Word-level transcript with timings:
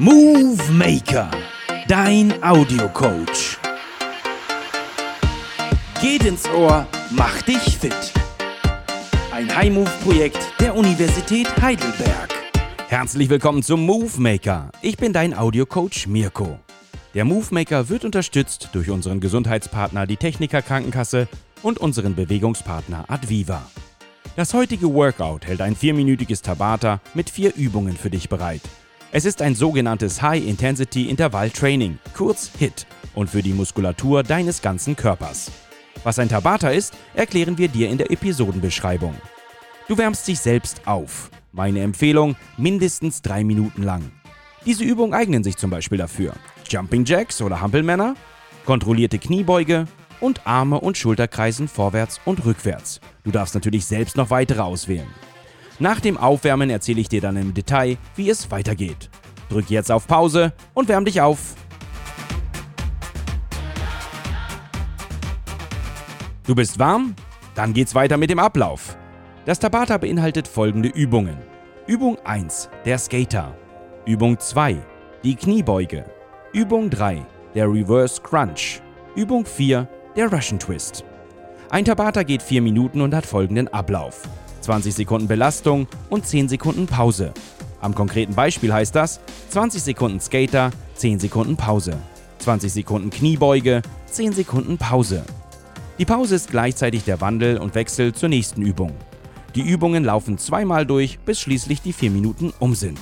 Movie 0.00 0.70
Maker, 0.70 1.28
dein 1.88 2.32
Audiocoach. 2.40 3.58
Geht 6.00 6.24
ins 6.24 6.48
Ohr, 6.50 6.86
mach 7.10 7.42
dich 7.42 7.76
fit. 7.76 8.12
Ein 9.32 9.52
High-Move-Projekt 9.52 10.38
der 10.60 10.76
Universität 10.76 11.48
Heidelberg. 11.60 12.32
Herzlich 12.86 13.28
willkommen 13.28 13.64
zum 13.64 13.84
Movie 13.84 14.20
Maker. 14.20 14.70
Ich 14.82 14.98
bin 14.98 15.12
dein 15.12 15.36
Audiocoach 15.36 16.06
Mirko. 16.06 16.60
Der 17.14 17.24
Movie 17.24 17.54
Maker 17.54 17.88
wird 17.88 18.04
unterstützt 18.04 18.68
durch 18.74 18.90
unseren 18.90 19.18
Gesundheitspartner 19.18 20.06
die 20.06 20.16
Techniker 20.16 20.62
Krankenkasse 20.62 21.26
und 21.64 21.78
unseren 21.78 22.14
Bewegungspartner 22.14 23.06
Adviva. 23.08 23.68
Das 24.36 24.54
heutige 24.54 24.94
Workout 24.94 25.44
hält 25.44 25.60
ein 25.60 25.74
vierminütiges 25.74 26.42
Tabata 26.42 27.00
mit 27.14 27.30
vier 27.30 27.52
Übungen 27.56 27.96
für 27.96 28.10
dich 28.10 28.28
bereit. 28.28 28.62
Es 29.10 29.24
ist 29.24 29.40
ein 29.40 29.54
sogenanntes 29.54 30.20
High-Intensity 30.20 31.08
Intervall 31.08 31.48
Training, 31.48 31.98
kurz 32.14 32.50
HIT, 32.58 32.86
und 33.14 33.30
für 33.30 33.40
die 33.40 33.54
Muskulatur 33.54 34.22
deines 34.22 34.60
ganzen 34.60 34.96
Körpers. 34.96 35.50
Was 36.04 36.18
ein 36.18 36.28
Tabata 36.28 36.68
ist, 36.68 36.92
erklären 37.14 37.56
wir 37.56 37.68
dir 37.68 37.88
in 37.88 37.96
der 37.96 38.10
Episodenbeschreibung. 38.10 39.14
Du 39.88 39.96
wärmst 39.96 40.28
dich 40.28 40.38
selbst 40.40 40.86
auf. 40.86 41.30
Meine 41.52 41.80
Empfehlung, 41.80 42.36
mindestens 42.58 43.22
drei 43.22 43.44
Minuten 43.44 43.82
lang. 43.82 44.12
Diese 44.66 44.84
Übungen 44.84 45.14
eignen 45.14 45.42
sich 45.42 45.56
zum 45.56 45.70
Beispiel 45.70 45.96
dafür. 45.96 46.34
Jumping 46.68 47.06
Jacks 47.06 47.40
oder 47.40 47.62
Hampelmänner, 47.62 48.14
kontrollierte 48.66 49.18
Kniebeuge 49.18 49.86
und 50.20 50.46
Arme 50.46 50.78
und 50.78 50.98
Schulterkreisen 50.98 51.66
vorwärts 51.66 52.20
und 52.26 52.44
rückwärts. 52.44 53.00
Du 53.24 53.30
darfst 53.30 53.54
natürlich 53.54 53.86
selbst 53.86 54.18
noch 54.18 54.28
weitere 54.28 54.60
auswählen. 54.60 55.08
Nach 55.80 56.00
dem 56.00 56.18
Aufwärmen 56.18 56.70
erzähle 56.70 57.00
ich 57.00 57.08
dir 57.08 57.20
dann 57.20 57.36
im 57.36 57.54
Detail, 57.54 57.98
wie 58.16 58.30
es 58.30 58.50
weitergeht. 58.50 59.10
Drück 59.48 59.70
jetzt 59.70 59.92
auf 59.92 60.08
Pause 60.08 60.52
und 60.74 60.88
wärm 60.88 61.04
dich 61.04 61.20
auf. 61.20 61.54
Du 66.46 66.54
bist 66.54 66.78
warm? 66.78 67.14
Dann 67.54 67.74
geht's 67.74 67.94
weiter 67.94 68.16
mit 68.16 68.30
dem 68.30 68.40
Ablauf. 68.40 68.96
Das 69.46 69.60
Tabata 69.60 69.98
beinhaltet 69.98 70.48
folgende 70.48 70.88
Übungen. 70.88 71.38
Übung 71.86 72.18
1, 72.24 72.68
der 72.84 72.98
Skater. 72.98 73.56
Übung 74.04 74.38
2, 74.38 74.78
die 75.22 75.36
Kniebeuge. 75.36 76.04
Übung 76.52 76.90
3, 76.90 77.24
der 77.54 77.70
Reverse 77.70 78.20
Crunch. 78.20 78.80
Übung 79.14 79.46
4, 79.46 79.88
der 80.16 80.32
Russian 80.32 80.58
Twist. 80.58 81.04
Ein 81.70 81.84
Tabata 81.84 82.24
geht 82.24 82.42
4 82.42 82.62
Minuten 82.62 83.00
und 83.00 83.14
hat 83.14 83.26
folgenden 83.26 83.68
Ablauf. 83.68 84.28
20 84.68 84.94
Sekunden 84.94 85.28
Belastung 85.28 85.86
und 86.10 86.26
10 86.26 86.50
Sekunden 86.50 86.84
Pause. 86.84 87.32
Am 87.80 87.94
konkreten 87.94 88.34
Beispiel 88.34 88.70
heißt 88.70 88.94
das 88.94 89.18
20 89.48 89.82
Sekunden 89.82 90.20
Skater, 90.20 90.72
10 90.96 91.20
Sekunden 91.20 91.56
Pause. 91.56 91.96
20 92.40 92.70
Sekunden 92.70 93.08
Kniebeuge, 93.08 93.80
10 94.10 94.34
Sekunden 94.34 94.76
Pause. 94.76 95.24
Die 95.98 96.04
Pause 96.04 96.34
ist 96.34 96.50
gleichzeitig 96.50 97.04
der 97.04 97.22
Wandel 97.22 97.56
und 97.56 97.74
Wechsel 97.74 98.12
zur 98.12 98.28
nächsten 98.28 98.60
Übung. 98.60 98.92
Die 99.54 99.62
Übungen 99.62 100.04
laufen 100.04 100.36
zweimal 100.36 100.84
durch, 100.84 101.18
bis 101.20 101.40
schließlich 101.40 101.80
die 101.80 101.94
4 101.94 102.10
Minuten 102.10 102.52
um 102.58 102.74
sind. 102.74 103.00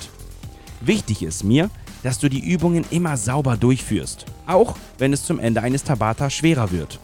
Wichtig 0.79 1.21
ist 1.21 1.43
mir, 1.43 1.69
dass 2.01 2.17
du 2.17 2.29
die 2.29 2.49
Übungen 2.49 2.85
immer 2.91 3.17
sauber 3.17 3.57
durchführst, 3.57 4.25
auch 4.45 4.77
wenn 4.99 5.11
es 5.11 5.25
zum 5.25 5.37
Ende 5.37 5.61
eines 5.61 5.83
Tabata 5.83 6.29
schwerer 6.29 6.71
wird. 6.71 6.97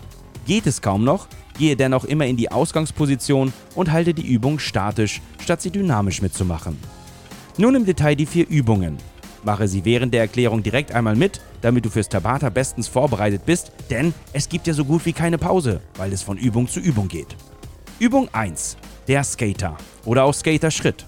Geht 0.45 0.67
es 0.67 0.81
kaum 0.81 1.03
noch, 1.03 1.27
Gehe 1.57 1.75
dennoch 1.75 2.05
immer 2.05 2.25
in 2.25 2.37
die 2.37 2.51
Ausgangsposition 2.51 3.53
und 3.75 3.91
halte 3.91 4.13
die 4.13 4.27
Übung 4.27 4.59
statisch, 4.59 5.21
statt 5.41 5.61
sie 5.61 5.71
dynamisch 5.71 6.21
mitzumachen. 6.21 6.77
Nun 7.57 7.75
im 7.75 7.85
Detail 7.85 8.15
die 8.15 8.25
vier 8.25 8.47
Übungen. 8.47 8.97
Mache 9.43 9.67
sie 9.67 9.85
während 9.85 10.13
der 10.13 10.21
Erklärung 10.21 10.63
direkt 10.63 10.93
einmal 10.93 11.15
mit, 11.15 11.41
damit 11.61 11.85
du 11.85 11.89
fürs 11.89 12.09
Tabata 12.09 12.49
bestens 12.49 12.87
vorbereitet 12.87 13.45
bist, 13.45 13.71
denn 13.89 14.13
es 14.31 14.49
gibt 14.49 14.67
ja 14.67 14.73
so 14.73 14.85
gut 14.85 15.05
wie 15.05 15.13
keine 15.13 15.37
Pause, 15.37 15.81
weil 15.97 16.13
es 16.13 16.23
von 16.23 16.37
Übung 16.37 16.67
zu 16.67 16.79
Übung 16.79 17.07
geht. 17.07 17.35
Übung 17.99 18.29
1. 18.31 18.77
Der 19.07 19.23
Skater 19.23 19.77
oder 20.05 20.23
auch 20.23 20.33
Skater-Schritt. 20.33 21.05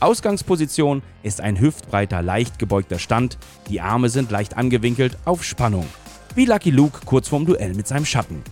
Ausgangsposition 0.00 1.02
ist 1.22 1.40
ein 1.40 1.58
hüftbreiter, 1.58 2.22
leicht 2.22 2.58
gebeugter 2.58 2.98
Stand, 2.98 3.38
die 3.68 3.80
Arme 3.80 4.08
sind 4.10 4.30
leicht 4.30 4.56
angewinkelt 4.56 5.16
auf 5.24 5.42
Spannung. 5.42 5.86
Wie 6.34 6.44
Lucky 6.44 6.70
Luke 6.70 7.00
kurz 7.04 7.28
vorm 7.28 7.46
Duell 7.46 7.74
mit 7.74 7.88
seinem 7.88 8.04
Schatten. 8.04 8.42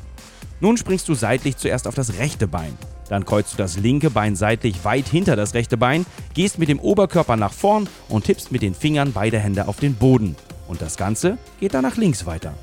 Nun 0.60 0.76
springst 0.76 1.08
du 1.08 1.14
seitlich 1.14 1.56
zuerst 1.56 1.86
auf 1.86 1.94
das 1.94 2.18
rechte 2.18 2.48
Bein. 2.48 2.76
Dann 3.08 3.24
kreuzt 3.24 3.52
du 3.52 3.56
das 3.56 3.78
linke 3.78 4.10
Bein 4.10 4.36
seitlich 4.36 4.84
weit 4.84 5.06
hinter 5.06 5.36
das 5.36 5.54
rechte 5.54 5.76
Bein, 5.76 6.06
gehst 6.34 6.58
mit 6.58 6.68
dem 6.68 6.80
Oberkörper 6.80 7.36
nach 7.36 7.52
vorn 7.52 7.88
und 8.08 8.24
tippst 8.24 8.50
mit 8.52 8.62
den 8.62 8.74
Fingern 8.74 9.12
beide 9.12 9.38
Hände 9.38 9.68
auf 9.68 9.78
den 9.78 9.94
Boden. 9.94 10.34
Und 10.66 10.82
das 10.82 10.96
Ganze 10.96 11.38
geht 11.60 11.74
dann 11.74 11.82
nach 11.82 11.96
links 11.96 12.26
weiter. 12.26 12.54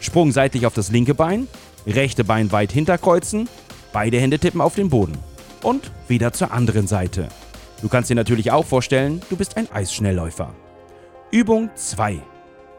Sprung 0.00 0.32
seitlich 0.32 0.66
auf 0.66 0.74
das 0.74 0.90
linke 0.90 1.14
Bein, 1.14 1.46
rechte 1.86 2.24
Bein 2.24 2.50
weit 2.50 2.72
hinterkreuzen, 2.72 3.48
beide 3.92 4.18
Hände 4.18 4.38
tippen 4.38 4.60
auf 4.60 4.74
den 4.74 4.88
Boden. 4.88 5.16
Und 5.62 5.92
wieder 6.08 6.32
zur 6.32 6.50
anderen 6.50 6.88
Seite. 6.88 7.28
Du 7.82 7.88
kannst 7.88 8.10
dir 8.10 8.16
natürlich 8.16 8.50
auch 8.50 8.66
vorstellen, 8.66 9.22
du 9.30 9.36
bist 9.36 9.56
ein 9.56 9.70
Eisschnellläufer. 9.70 10.52
Übung 11.30 11.70
2. 11.74 12.18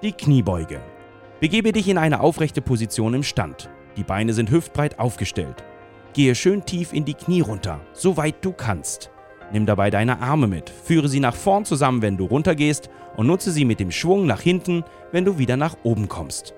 Die 0.01 0.12
Kniebeuge. 0.12 0.81
Begebe 1.39 1.72
dich 1.72 1.88
in 1.88 1.97
eine 1.97 2.19
aufrechte 2.19 2.62
Position 2.62 3.13
im 3.13 3.23
Stand. 3.23 3.69
Die 3.95 4.03
Beine 4.03 4.33
sind 4.33 4.49
hüftbreit 4.49 4.99
aufgestellt. 4.99 5.63
Gehe 6.13 6.35
schön 6.35 6.65
tief 6.65 6.93
in 6.93 7.05
die 7.05 7.13
Knie 7.13 7.41
runter, 7.41 7.79
so 7.93 8.17
weit 8.17 8.35
du 8.41 8.51
kannst. 8.51 9.11
Nimm 9.51 9.65
dabei 9.65 9.91
deine 9.91 10.19
Arme 10.21 10.47
mit, 10.47 10.69
führe 10.69 11.07
sie 11.07 11.19
nach 11.19 11.35
vorn 11.35 11.65
zusammen, 11.65 12.01
wenn 12.01 12.17
du 12.17 12.25
runtergehst 12.25 12.89
und 13.17 13.27
nutze 13.27 13.51
sie 13.51 13.65
mit 13.65 13.79
dem 13.79 13.91
Schwung 13.91 14.25
nach 14.25 14.41
hinten, 14.41 14.83
wenn 15.11 15.25
du 15.25 15.37
wieder 15.37 15.57
nach 15.57 15.77
oben 15.83 16.07
kommst. 16.07 16.53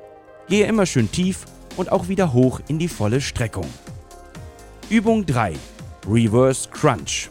Gehe 0.48 0.66
immer 0.66 0.86
schön 0.86 1.12
tief 1.12 1.46
und 1.76 1.92
auch 1.92 2.08
wieder 2.08 2.32
hoch 2.32 2.62
in 2.68 2.80
die 2.80 2.88
volle 2.88 3.20
Streckung. 3.20 3.68
Übung 4.90 5.26
3. 5.26 5.54
Reverse 6.08 6.70
Crunch. 6.70 7.30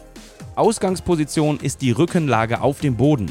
Ausgangsposition 0.57 1.59
ist 1.61 1.81
die 1.81 1.93
Rückenlage 1.93 2.61
auf 2.61 2.81
dem 2.81 2.97
Boden. 2.97 3.31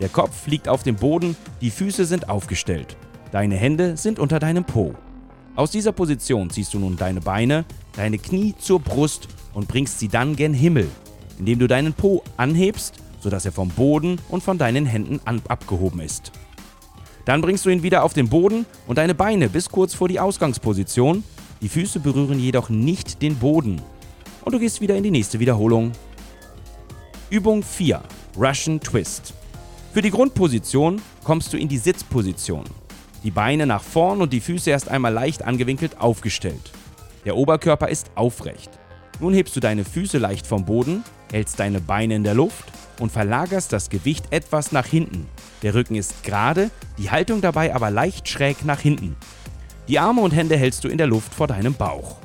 Der 0.00 0.08
Kopf 0.08 0.46
liegt 0.46 0.68
auf 0.68 0.82
dem 0.82 0.96
Boden, 0.96 1.36
die 1.60 1.70
Füße 1.70 2.04
sind 2.04 2.28
aufgestellt. 2.28 2.96
Deine 3.32 3.56
Hände 3.56 3.96
sind 3.96 4.18
unter 4.18 4.38
deinem 4.38 4.64
Po. 4.64 4.94
Aus 5.56 5.70
dieser 5.70 5.92
Position 5.92 6.50
ziehst 6.50 6.74
du 6.74 6.78
nun 6.78 6.98
deine 6.98 7.22
Beine, 7.22 7.64
deine 7.94 8.18
Knie 8.18 8.54
zur 8.58 8.78
Brust 8.78 9.26
und 9.54 9.68
bringst 9.68 9.98
sie 9.98 10.08
dann 10.08 10.36
gen 10.36 10.52
Himmel, 10.52 10.86
indem 11.38 11.58
du 11.58 11.66
deinen 11.66 11.94
Po 11.94 12.22
anhebst, 12.36 12.96
sodass 13.20 13.46
er 13.46 13.52
vom 13.52 13.70
Boden 13.70 14.20
und 14.28 14.42
von 14.42 14.58
deinen 14.58 14.84
Händen 14.84 15.18
abgehoben 15.24 16.00
ist. 16.00 16.30
Dann 17.24 17.40
bringst 17.40 17.64
du 17.64 17.70
ihn 17.70 17.82
wieder 17.82 18.04
auf 18.04 18.12
den 18.12 18.28
Boden 18.28 18.66
und 18.86 18.98
deine 18.98 19.14
Beine 19.14 19.48
bis 19.48 19.70
kurz 19.70 19.94
vor 19.94 20.08
die 20.08 20.20
Ausgangsposition. 20.20 21.24
Die 21.62 21.70
Füße 21.70 22.00
berühren 22.00 22.38
jedoch 22.38 22.68
nicht 22.68 23.22
den 23.22 23.36
Boden. 23.36 23.80
Und 24.44 24.52
du 24.52 24.58
gehst 24.58 24.82
wieder 24.82 24.94
in 24.94 25.04
die 25.04 25.10
nächste 25.10 25.40
Wiederholung. 25.40 25.92
Übung 27.30 27.62
4. 27.62 28.02
Russian 28.36 28.78
Twist. 28.78 29.32
Für 29.94 30.02
die 30.02 30.10
Grundposition 30.10 31.00
kommst 31.24 31.50
du 31.54 31.56
in 31.56 31.66
die 31.66 31.78
Sitzposition. 31.78 32.64
Die 33.26 33.32
Beine 33.32 33.66
nach 33.66 33.82
vorn 33.82 34.20
und 34.20 34.32
die 34.32 34.40
Füße 34.40 34.70
erst 34.70 34.88
einmal 34.88 35.12
leicht 35.12 35.42
angewinkelt 35.42 36.00
aufgestellt. 36.00 36.70
Der 37.24 37.36
Oberkörper 37.36 37.88
ist 37.88 38.12
aufrecht. 38.14 38.70
Nun 39.18 39.34
hebst 39.34 39.56
du 39.56 39.58
deine 39.58 39.84
Füße 39.84 40.18
leicht 40.18 40.46
vom 40.46 40.64
Boden, 40.64 41.02
hältst 41.32 41.58
deine 41.58 41.80
Beine 41.80 42.14
in 42.14 42.22
der 42.22 42.34
Luft 42.34 42.66
und 43.00 43.10
verlagerst 43.10 43.72
das 43.72 43.90
Gewicht 43.90 44.26
etwas 44.30 44.70
nach 44.70 44.86
hinten. 44.86 45.26
Der 45.62 45.74
Rücken 45.74 45.96
ist 45.96 46.22
gerade, 46.22 46.70
die 46.98 47.10
Haltung 47.10 47.40
dabei 47.40 47.74
aber 47.74 47.90
leicht 47.90 48.28
schräg 48.28 48.64
nach 48.64 48.78
hinten. 48.78 49.16
Die 49.88 49.98
Arme 49.98 50.20
und 50.20 50.30
Hände 50.30 50.56
hältst 50.56 50.84
du 50.84 50.88
in 50.88 50.98
der 50.98 51.08
Luft 51.08 51.34
vor 51.34 51.48
deinem 51.48 51.74
Bauch. 51.74 52.18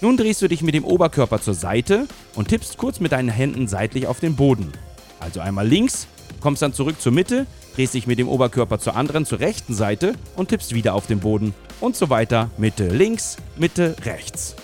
Nun 0.00 0.16
drehst 0.16 0.40
du 0.40 0.46
dich 0.46 0.62
mit 0.62 0.76
dem 0.76 0.84
Oberkörper 0.84 1.40
zur 1.40 1.54
Seite 1.54 2.06
und 2.36 2.46
tippst 2.46 2.78
kurz 2.78 3.00
mit 3.00 3.10
deinen 3.10 3.28
Händen 3.28 3.66
seitlich 3.66 4.06
auf 4.06 4.20
den 4.20 4.36
Boden. 4.36 4.70
Also 5.18 5.40
einmal 5.40 5.66
links, 5.66 6.06
kommst 6.40 6.62
dann 6.62 6.72
zurück 6.72 7.00
zur 7.00 7.10
Mitte, 7.10 7.48
drehst 7.78 7.94
dich 7.94 8.08
mit 8.08 8.18
dem 8.18 8.28
Oberkörper 8.28 8.80
zur 8.80 8.96
anderen, 8.96 9.24
zur 9.24 9.38
rechten 9.38 9.72
Seite 9.72 10.14
und 10.34 10.48
tippst 10.48 10.74
wieder 10.74 10.94
auf 10.94 11.06
den 11.06 11.20
Boden 11.20 11.54
und 11.80 11.94
so 11.94 12.10
weiter. 12.10 12.50
Mitte 12.58 12.88
links, 12.88 13.36
Mitte 13.56 13.94
rechts. 14.04 14.56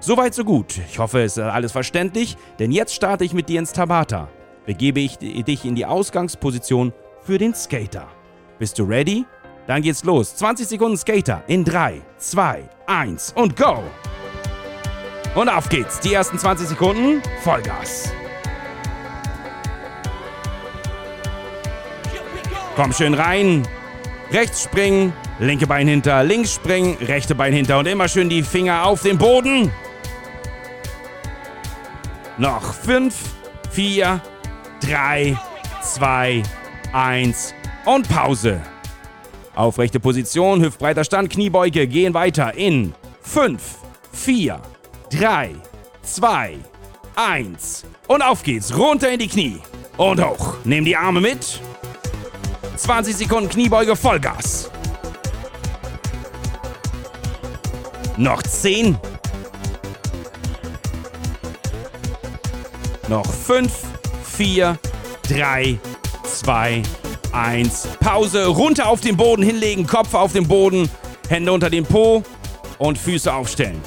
Soweit 0.00 0.34
so 0.34 0.42
gut. 0.42 0.80
Ich 0.90 0.98
hoffe, 0.98 1.20
es 1.20 1.36
ist 1.36 1.42
alles 1.42 1.72
verständlich, 1.72 2.38
denn 2.58 2.72
jetzt 2.72 2.94
starte 2.94 3.24
ich 3.24 3.34
mit 3.34 3.50
dir 3.50 3.58
ins 3.58 3.74
Tabata. 3.74 4.30
Begebe 4.64 5.00
ich 5.00 5.18
dich 5.18 5.66
in 5.66 5.74
die 5.74 5.84
Ausgangsposition 5.84 6.94
für 7.20 7.36
den 7.36 7.54
Skater. 7.54 8.08
Bist 8.58 8.78
du 8.78 8.84
ready? 8.84 9.26
Dann 9.66 9.82
geht's 9.82 10.02
los. 10.04 10.34
20 10.36 10.66
Sekunden 10.66 10.96
Skater 10.96 11.44
in 11.48 11.62
3, 11.62 12.00
2, 12.16 12.70
1 12.86 13.34
und 13.36 13.54
go! 13.54 13.82
Und 15.34 15.50
auf 15.50 15.68
geht's. 15.68 16.00
Die 16.00 16.14
ersten 16.14 16.38
20 16.38 16.68
Sekunden 16.68 17.20
Vollgas. 17.42 18.10
Komm 22.76 22.92
schön 22.92 23.14
rein. 23.14 23.66
Rechts 24.30 24.64
springen, 24.64 25.14
linke 25.38 25.66
Bein 25.66 25.88
hinter, 25.88 26.22
links 26.22 26.52
springen, 26.52 26.98
rechte 27.00 27.34
Bein 27.34 27.54
hinter 27.54 27.78
und 27.78 27.86
immer 27.86 28.06
schön 28.06 28.28
die 28.28 28.42
Finger 28.42 28.84
auf 28.84 29.00
den 29.00 29.16
Boden. 29.16 29.72
Noch 32.36 32.74
5, 32.74 33.14
4, 33.70 34.20
3, 34.86 35.38
2, 35.82 36.42
1 36.92 37.54
und 37.86 38.08
Pause. 38.10 38.60
Aufrechte 39.54 39.98
Position, 39.98 40.60
hüftbreiter 40.60 41.04
Stand, 41.04 41.30
Kniebeuge, 41.30 41.86
gehen 41.86 42.12
weiter 42.12 42.52
in 42.54 42.94
5, 43.22 43.62
4, 44.12 44.60
3, 45.12 45.50
2, 46.02 46.56
1 47.14 47.86
und 48.06 48.20
auf 48.20 48.42
geht's, 48.42 48.76
runter 48.76 49.10
in 49.10 49.20
die 49.20 49.28
Knie 49.28 49.60
und 49.96 50.22
hoch. 50.22 50.56
Nimm 50.64 50.84
die 50.84 50.94
Arme 50.96 51.22
mit. 51.22 51.58
20 52.76 53.16
Sekunden 53.16 53.48
Kniebeuge, 53.48 53.96
Vollgas. 53.96 54.70
Noch 58.16 58.42
10. 58.42 58.96
Noch 63.08 63.26
5, 63.26 63.72
4, 64.24 64.78
3, 65.28 65.78
2, 66.24 66.82
1. 67.32 67.88
Pause. 68.00 68.46
Runter 68.46 68.88
auf 68.88 69.00
den 69.00 69.16
Boden 69.16 69.42
hinlegen, 69.42 69.86
Kopf 69.86 70.14
auf 70.14 70.32
den 70.32 70.46
Boden, 70.46 70.90
Hände 71.28 71.52
unter 71.52 71.70
den 71.70 71.84
Po 71.84 72.22
und 72.78 72.98
Füße 72.98 73.32
aufstellen. 73.32 73.80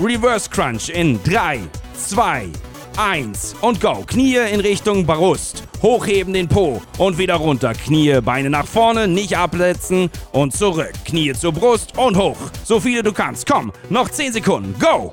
Reverse 0.00 0.50
Crunch 0.50 0.88
in 0.88 1.22
3, 1.24 1.60
2, 1.96 2.48
1 2.96 3.56
und 3.60 3.80
go. 3.80 4.04
Knie 4.06 4.36
in 4.36 4.60
Richtung 4.60 5.06
Brust. 5.06 5.65
Hochheben 5.82 6.32
den 6.32 6.48
Po 6.48 6.80
und 6.98 7.18
wieder 7.18 7.34
runter. 7.34 7.72
Knie, 7.74 8.20
Beine 8.20 8.50
nach 8.50 8.66
vorne, 8.66 9.08
nicht 9.08 9.36
absetzen 9.36 10.10
und 10.32 10.56
zurück. 10.56 10.92
Knie 11.04 11.32
zur 11.32 11.52
Brust 11.52 11.96
und 11.98 12.16
hoch. 12.16 12.38
So 12.64 12.80
viele 12.80 13.02
du 13.02 13.12
kannst. 13.12 13.46
Komm, 13.46 13.72
noch 13.90 14.08
10 14.08 14.32
Sekunden. 14.32 14.74
Go! 14.78 15.12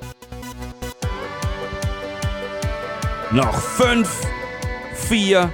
Noch 3.30 3.60
5, 3.60 4.08
4, 5.08 5.52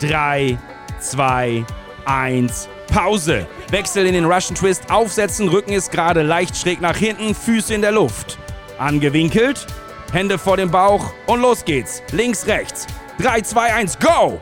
3, 0.00 0.58
2, 1.00 1.64
1. 2.06 2.68
Pause. 2.92 3.46
Wechsel 3.70 4.06
in 4.06 4.14
den 4.14 4.24
Russian 4.24 4.54
Twist. 4.54 4.90
Aufsetzen. 4.90 5.48
Rücken 5.48 5.72
ist 5.72 5.92
gerade 5.92 6.22
leicht 6.22 6.56
schräg 6.56 6.80
nach 6.80 6.96
hinten. 6.96 7.34
Füße 7.34 7.74
in 7.74 7.82
der 7.82 7.92
Luft. 7.92 8.38
Angewinkelt. 8.78 9.66
Hände 10.12 10.38
vor 10.38 10.56
dem 10.56 10.70
Bauch. 10.70 11.12
Und 11.26 11.40
los 11.40 11.64
geht's. 11.64 12.02
Links, 12.10 12.46
rechts. 12.46 12.86
3, 13.20 13.42
2, 13.42 13.74
1, 13.74 13.98
go! 13.98 14.40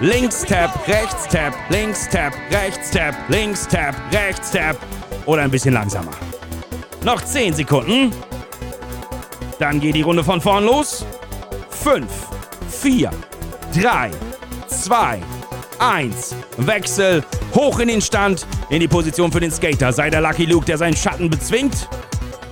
Links 0.00 0.42
Tap, 0.42 0.86
rechts 0.86 1.26
Tap, 1.28 1.54
links 1.70 2.06
Tap, 2.10 2.34
rechts 2.50 2.90
Tap, 2.90 3.14
links 3.28 3.66
Tap, 3.66 3.94
rechts 4.12 4.50
Tap. 4.50 4.76
Oder 5.24 5.42
ein 5.42 5.50
bisschen 5.50 5.72
langsamer. 5.72 6.10
Noch 7.02 7.22
10 7.22 7.54
Sekunden. 7.54 8.12
Dann 9.58 9.80
geht 9.80 9.94
die 9.94 10.02
Runde 10.02 10.22
von 10.22 10.38
vorn 10.38 10.64
los. 10.66 11.06
5, 11.70 12.06
4, 12.68 13.10
3, 13.80 14.10
2, 14.66 15.22
1. 15.78 16.34
Wechsel. 16.58 17.24
Hoch 17.54 17.78
in 17.78 17.88
den 17.88 18.02
Stand. 18.02 18.46
In 18.68 18.80
die 18.80 18.88
Position 18.88 19.32
für 19.32 19.40
den 19.40 19.50
Skater. 19.50 19.94
Sei 19.94 20.10
der 20.10 20.20
Lucky 20.20 20.44
Luke, 20.44 20.66
der 20.66 20.76
seinen 20.76 20.96
Schatten 20.96 21.30
bezwingt. 21.30 21.88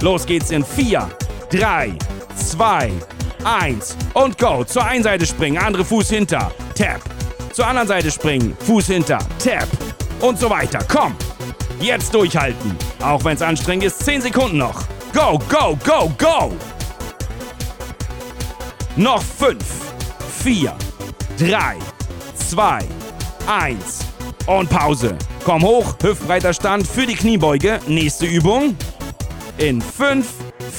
Los 0.00 0.24
geht's 0.24 0.50
in 0.50 0.64
4, 0.64 1.10
3, 1.50 1.92
2, 2.36 2.92
1 3.44 3.96
und 4.14 4.38
go. 4.38 4.64
Zur 4.64 4.84
einen 4.84 5.02
Seite 5.02 5.26
springen, 5.26 5.58
andere 5.58 5.84
Fuß 5.84 6.10
hinter. 6.10 6.52
Tap. 6.74 7.00
Zur 7.52 7.66
anderen 7.66 7.88
Seite 7.88 8.10
springen, 8.10 8.56
Fuß 8.66 8.86
hinter. 8.86 9.18
Tap. 9.42 9.68
Und 10.20 10.38
so 10.38 10.48
weiter. 10.48 10.78
Komm. 10.88 11.14
Jetzt 11.80 12.14
durchhalten. 12.14 12.76
Auch 13.02 13.24
wenn 13.24 13.34
es 13.34 13.42
anstrengend 13.42 13.84
ist, 13.84 14.04
10 14.04 14.22
Sekunden 14.22 14.58
noch. 14.58 14.84
Go, 15.12 15.38
go, 15.48 15.76
go, 15.84 16.10
go. 16.16 16.52
Noch 18.96 19.22
5, 19.22 19.58
4, 20.42 20.74
3, 21.38 21.76
2, 22.34 22.78
1 23.46 24.00
und 24.46 24.70
Pause. 24.70 25.16
Komm 25.44 25.62
hoch, 25.62 25.96
hüftbreiter 26.00 26.54
Stand 26.54 26.86
für 26.86 27.06
die 27.06 27.14
Kniebeuge. 27.14 27.80
Nächste 27.86 28.26
Übung. 28.26 28.76
In 29.58 29.82
5, 29.82 30.26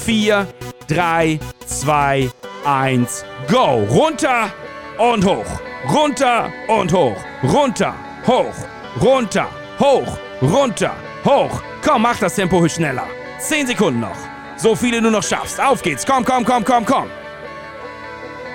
4, 0.06 0.48
3, 0.88 1.40
2, 1.66 2.30
1, 2.66 3.26
go. 3.50 3.86
Runter 3.90 4.52
und 4.98 5.26
hoch. 5.26 5.46
Runter 5.92 6.52
und 6.68 6.94
hoch. 6.94 7.18
Runter, 7.44 7.94
hoch, 8.26 8.54
runter, 9.02 9.50
hoch, 9.80 10.18
runter, 10.42 10.96
hoch. 11.26 11.62
Komm, 11.84 12.04
mach 12.04 12.18
das 12.20 12.36
Tempo 12.36 12.68
schneller. 12.70 13.08
10 13.40 13.68
Sekunden 13.68 14.00
noch. 14.00 14.18
So 14.56 14.76
viele 14.76 15.02
du 15.02 15.10
noch 15.10 15.24
schaffst. 15.24 15.60
Auf 15.60 15.82
geht's. 15.82 16.06
Komm, 16.06 16.24
komm, 16.24 16.46
komm, 16.46 16.64
komm, 16.64 16.86
komm. 16.86 17.10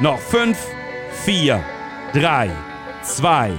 Noch 0.01 0.19
5, 0.19 0.57
4, 1.25 1.63
3, 2.15 2.51
2, 3.03 3.53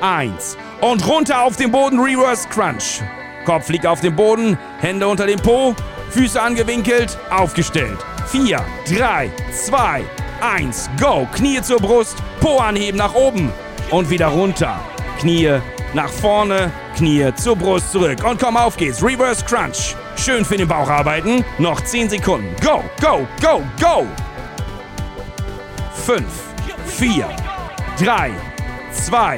1. 0.00 0.56
Und 0.80 1.06
runter 1.08 1.42
auf 1.42 1.56
den 1.56 1.72
Boden, 1.72 1.98
Reverse 1.98 2.48
Crunch. 2.48 3.02
Kopf 3.44 3.68
liegt 3.70 3.86
auf 3.86 4.00
dem 4.00 4.14
Boden, 4.14 4.58
Hände 4.80 5.08
unter 5.08 5.26
dem 5.26 5.40
Po, 5.40 5.74
Füße 6.10 6.40
angewinkelt, 6.40 7.18
aufgestellt. 7.30 7.98
4, 8.30 8.62
3, 8.86 9.30
2, 9.52 10.04
1, 10.40 10.90
go. 11.00 11.26
Knie 11.34 11.62
zur 11.62 11.78
Brust, 11.78 12.16
Po 12.40 12.58
anheben 12.58 12.98
nach 12.98 13.14
oben 13.14 13.50
und 13.90 14.10
wieder 14.10 14.26
runter. 14.26 14.78
Knie 15.18 15.60
nach 15.94 16.10
vorne, 16.10 16.70
Knie 16.96 17.32
zur 17.36 17.56
Brust 17.56 17.90
zurück. 17.90 18.22
Und 18.24 18.38
komm, 18.38 18.56
auf 18.58 18.76
geht's. 18.76 19.02
Reverse 19.02 19.44
Crunch. 19.44 19.96
Schön 20.16 20.44
für 20.44 20.58
den 20.58 20.68
Bauch 20.68 20.88
arbeiten. 20.88 21.42
Noch 21.58 21.80
10 21.80 22.10
Sekunden. 22.10 22.54
Go, 22.62 22.84
go, 23.00 23.26
go, 23.40 23.62
go. 23.80 24.06
5, 26.04 26.24
4, 26.86 27.28
3, 27.98 28.30
2, 28.92 29.36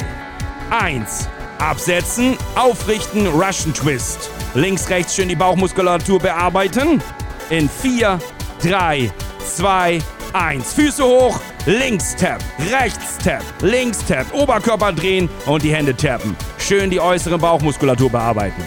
1. 0.71 1.29
Absetzen, 1.59 2.37
aufrichten, 2.57 3.27
Russian 3.29 3.73
Twist. 3.73 4.31
Links, 4.55 4.89
rechts 4.89 5.15
schön 5.15 5.29
die 5.29 5.37
Bauchmuskulatur 5.37 6.19
bearbeiten. 6.19 7.01
In 7.51 7.69
4, 7.69 8.19
3, 8.63 9.11
2, 9.57 10.03
1. 10.33 10.75
Füße 10.75 11.03
hoch, 11.03 11.41
links 11.67 12.15
tap, 12.17 12.41
rechts 12.71 13.19
tap, 13.19 13.43
links 13.63 14.05
tap, 14.07 14.27
Oberkörper 14.33 14.93
drehen 14.93 15.29
und 15.47 15.63
die 15.63 15.75
Hände 15.75 15.97
tappen. 15.97 16.37
Schön 16.59 16.91
die 16.91 17.01
äußere 17.01 17.39
Bauchmuskulatur 17.39 18.11
bearbeiten. 18.11 18.63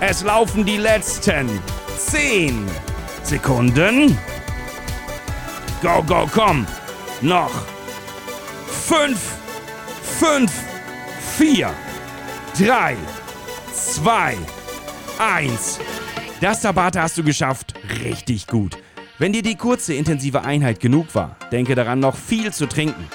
Es 0.00 0.22
laufen 0.22 0.64
die 0.64 0.76
letzten 0.76 1.48
10 1.98 2.66
Sekunden. 3.22 4.16
Go, 5.82 6.02
go, 6.02 6.28
komm. 6.32 6.66
Noch. 7.20 7.50
5, 8.86 9.18
5, 10.20 10.52
4, 11.36 11.70
3, 12.58 12.96
2, 13.72 14.36
1. 15.18 15.80
Das 16.40 16.62
Tabata 16.62 17.02
hast 17.02 17.18
du 17.18 17.24
geschafft. 17.24 17.74
Richtig 18.04 18.46
gut. 18.46 18.78
Wenn 19.18 19.32
dir 19.32 19.42
die 19.42 19.56
kurze, 19.56 19.94
intensive 19.94 20.42
Einheit 20.42 20.78
genug 20.78 21.12
war, 21.16 21.36
denke 21.50 21.74
daran, 21.74 21.98
noch 21.98 22.14
viel 22.14 22.52
zu 22.52 22.66
trinken. 22.66 23.08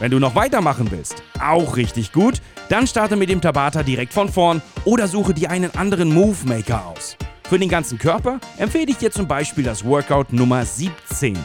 Wenn 0.00 0.10
du 0.10 0.18
noch 0.18 0.34
weitermachen 0.34 0.90
willst, 0.90 1.22
auch 1.40 1.76
richtig 1.76 2.10
gut, 2.12 2.42
dann 2.68 2.88
starte 2.88 3.14
mit 3.14 3.30
dem 3.30 3.40
Tabata 3.40 3.84
direkt 3.84 4.12
von 4.12 4.28
vorn 4.28 4.60
oder 4.84 5.06
suche 5.06 5.32
dir 5.32 5.50
einen 5.50 5.74
anderen 5.76 6.12
Move 6.12 6.36
Maker 6.44 6.86
aus. 6.86 7.16
Für 7.48 7.60
den 7.60 7.68
ganzen 7.68 7.98
Körper 7.98 8.40
empfehle 8.58 8.90
ich 8.90 8.96
dir 8.96 9.12
zum 9.12 9.28
Beispiel 9.28 9.62
das 9.62 9.84
Workout 9.84 10.32
Nummer 10.32 10.64
17. 10.64 11.38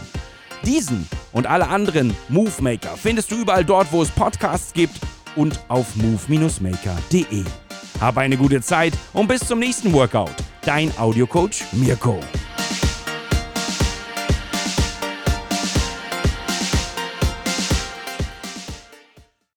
Diesen 0.65 1.07
und 1.31 1.45
alle 1.45 1.67
anderen 1.67 2.15
Move 2.29 2.61
Maker 2.61 2.97
findest 2.97 3.31
du 3.31 3.35
überall 3.35 3.63
dort, 3.63 3.91
wo 3.91 4.01
es 4.01 4.09
Podcasts 4.09 4.73
gibt 4.73 4.99
und 5.35 5.59
auf 5.67 5.95
move-maker.de. 5.95 7.43
Hab 7.99 8.17
eine 8.17 8.37
gute 8.37 8.61
Zeit 8.61 8.93
und 9.13 9.27
bis 9.27 9.45
zum 9.45 9.59
nächsten 9.59 9.93
Workout. 9.93 10.33
Dein 10.63 10.91
Audiocoach 10.97 11.63
Mirko. 11.73 12.19